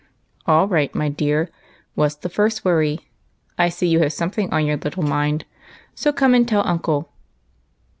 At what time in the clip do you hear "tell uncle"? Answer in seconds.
6.47-7.11